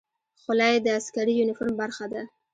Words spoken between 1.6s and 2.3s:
برخه ده.